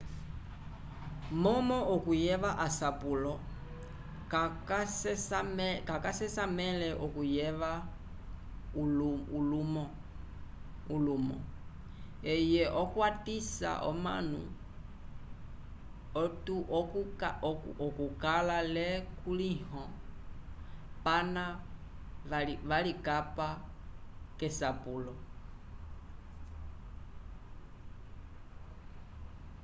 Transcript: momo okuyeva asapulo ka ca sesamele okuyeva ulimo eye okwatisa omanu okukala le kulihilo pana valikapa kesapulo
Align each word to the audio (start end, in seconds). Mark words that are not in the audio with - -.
momo 1.43 1.77
okuyeva 1.95 2.51
asapulo 2.65 3.33
ka 5.93 5.97
ca 6.03 6.11
sesamele 6.23 6.89
okuyeva 7.05 7.71
ulimo 11.03 11.35
eye 12.33 12.63
okwatisa 12.81 13.71
omanu 13.89 14.41
okukala 17.85 18.57
le 18.75 18.87
kulihilo 19.21 19.83
pana 21.05 21.43
valikapa 22.69 23.47
kesapulo 24.39 25.13